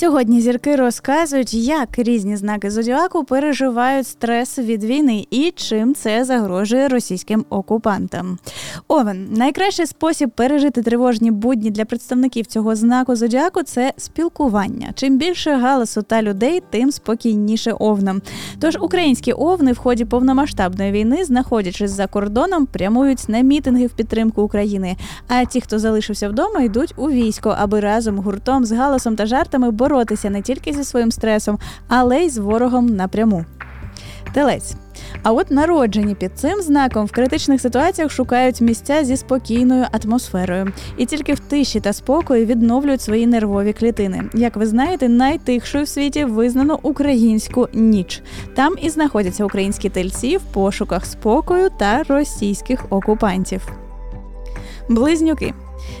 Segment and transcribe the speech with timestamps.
[0.00, 6.88] Сьогодні зірки розказують, як різні знаки зодіаку переживають стрес від війни і чим це загрожує
[6.88, 8.38] російським окупантам.
[8.88, 14.90] Овен найкращий спосіб пережити тривожні будні для представників цього знаку зодіаку це спілкування.
[14.94, 18.22] Чим більше галасу та людей, тим спокійніше овнам.
[18.60, 24.42] Тож українські овни в ході повномасштабної війни, знаходячись за кордоном, прямують на мітинги в підтримку
[24.42, 24.96] України.
[25.28, 29.70] А ті, хто залишився вдома, йдуть у військо, аби разом гуртом з галасом та жартами
[29.70, 29.89] боротися
[30.30, 31.58] не тільки зі своїм стресом,
[31.88, 33.44] але й з ворогом напряму.
[34.32, 34.74] Телець.
[35.22, 41.06] А от народжені під цим знаком в критичних ситуаціях шукають місця зі спокійною атмосферою, і
[41.06, 44.22] тільки в тиші та спокої відновлюють свої нервові клітини.
[44.34, 48.22] Як ви знаєте, найтихшою в світі визнано українську ніч.
[48.54, 53.72] Там і знаходяться українські тельці в пошуках спокою та російських окупантів.
[54.88, 55.54] Близнюки.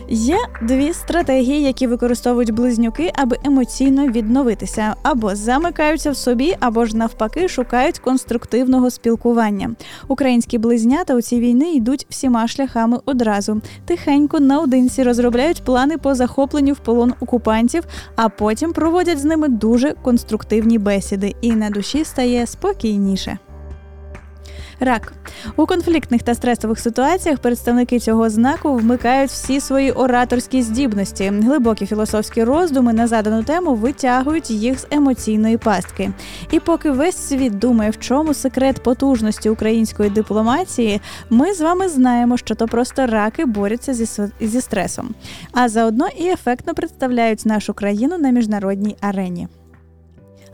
[0.08, 6.96] Є дві стратегії, які використовують близнюки, аби емоційно відновитися, або замикаються в собі, або ж
[6.96, 9.70] навпаки шукають конструктивного спілкування.
[10.08, 13.60] Українські близнята у цій війни йдуть всіма шляхами одразу.
[13.84, 17.84] Тихенько наодинці розробляють плани по захопленню в полон окупантів,
[18.16, 23.38] а потім проводять з ними дуже конструктивні бесіди, і на душі стає спокійніше.
[24.80, 25.12] Рак
[25.56, 31.24] у конфліктних та стресових ситуаціях представники цього знаку вмикають всі свої ораторські здібності.
[31.24, 36.12] Глибокі філософські роздуми на задану тему витягують їх з емоційної пастки.
[36.50, 42.36] І поки весь світ думає, в чому секрет потужності української дипломатії, ми з вами знаємо,
[42.36, 44.06] що то просто раки борються зі
[44.40, 45.14] зі стресом,
[45.52, 49.48] а заодно і ефектно представляють нашу країну на міжнародній арені.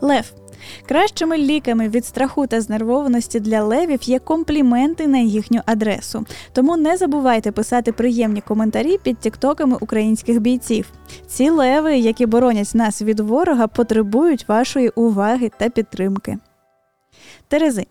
[0.00, 0.32] Лев
[0.88, 6.26] Кращими ліками від страху та знервованості для левів є компліменти на їхню адресу.
[6.52, 10.92] Тому не забувайте писати приємні коментарі під тіктоками українських бійців.
[11.26, 16.38] Ці леви, які боронять нас від ворога, потребують вашої уваги та підтримки.
[17.48, 17.86] Терези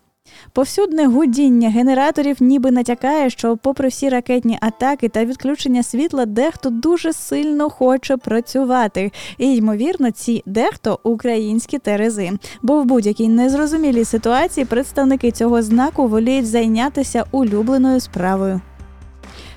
[0.52, 7.12] Повсюдне гудіння генераторів ніби натякає, що, попри всі ракетні атаки та відключення світла, дехто дуже
[7.12, 9.12] сильно хоче працювати.
[9.38, 12.32] І ймовірно, ці дехто українські терези.
[12.62, 18.60] Бо в будь-якій незрозумілій ситуації представники цього знаку воліють зайнятися улюбленою справою.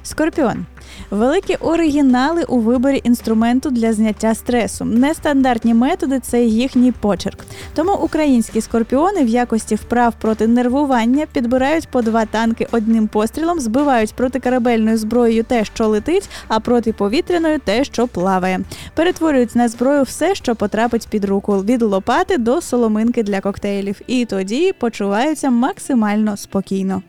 [0.09, 0.65] Скорпіон
[1.11, 4.85] великі оригінали у виборі інструменту для зняття стресу.
[4.85, 7.39] Нестандартні методи це їхній почерк.
[7.73, 14.13] Тому українські скорпіони в якості вправ проти нервування підбирають по два танки одним пострілом, збивають
[14.13, 18.59] протикорабельною зброєю те, що летить, а протиповітряною те, що плаває.
[18.95, 24.01] Перетворюють на зброю все, що потрапить під руку, від лопати до соломинки для коктейлів.
[24.07, 27.01] І тоді почуваються максимально спокійно.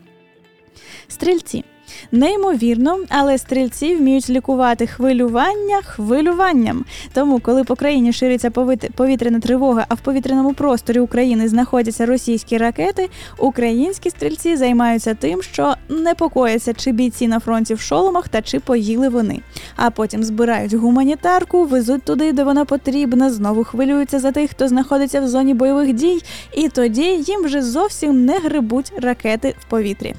[1.08, 1.64] Стрільці
[2.12, 6.84] Неймовірно, але стрільці вміють лікувати хвилювання хвилюванням.
[7.12, 8.50] Тому, коли по країні шириться
[8.94, 13.08] повітряна тривога, а в повітряному просторі України знаходяться російські ракети,
[13.38, 19.08] українські стрільці займаються тим, що непокояться, чи бійці на фронті в шоломах та чи поїли
[19.08, 19.40] вони.
[19.76, 25.20] А потім збирають гуманітарку, везуть туди, де вона потрібна, знову хвилюються за тих, хто знаходиться
[25.20, 26.22] в зоні бойових дій,
[26.52, 30.14] і тоді їм вже зовсім не грибуть ракети в повітрі.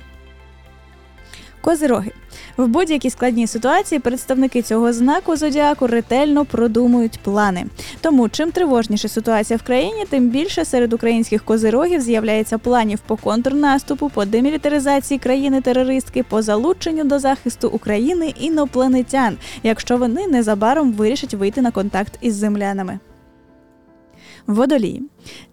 [1.61, 2.11] Козироги
[2.57, 7.66] в будь-якій складній ситуації представники цього знаку зодіаку ретельно продумують плани.
[8.01, 14.09] Тому чим тривожніша ситуація в країні, тим більше серед українських козирогів з'являється планів по контрнаступу,
[14.09, 21.72] по демілітаризації країни-терористки, по залученню до захисту України інопланетян, якщо вони незабаром вирішать вийти на
[21.72, 22.99] контакт із землянами.
[24.53, 25.03] Водолії.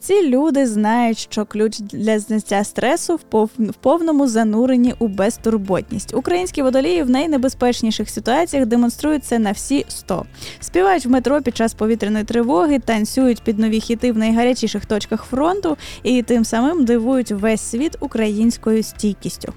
[0.00, 3.50] Ці люди знають, що ключ для зняття стресу в, пов...
[3.80, 6.14] повному зануренні у безтурботність.
[6.14, 10.24] Українські водолії в найнебезпечніших ситуаціях демонструють це на всі 100.
[10.60, 15.76] Співають в метро під час повітряної тривоги, танцюють під нові хіти в найгарячіших точках фронту
[16.02, 19.52] і тим самим дивують весь світ українською стійкістю.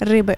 [0.00, 0.36] Риби.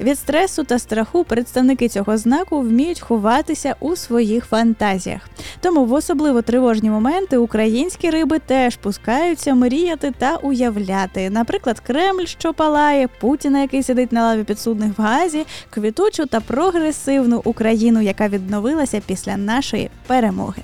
[0.00, 5.28] Від стресу та страху представники цього знаку вміють ховатися у своїх фантазіях.
[5.62, 11.30] Тому в особливо тривожні моменти українські риби теж пускаються мріяти та уявляти.
[11.30, 17.42] Наприклад, Кремль, що палає, Путіна, який сидить на лаві підсудних в Газі, квітучу та прогресивну
[17.44, 20.62] Україну, яка відновилася після нашої перемоги.